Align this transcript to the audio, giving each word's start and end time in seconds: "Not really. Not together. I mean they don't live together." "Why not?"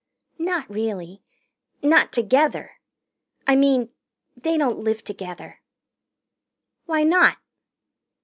"Not 0.39 0.67
really. 0.67 1.21
Not 1.83 2.11
together. 2.11 2.79
I 3.45 3.55
mean 3.55 3.91
they 4.35 4.57
don't 4.57 4.79
live 4.79 5.03
together." 5.03 5.59
"Why 6.87 7.03
not?" 7.03 7.37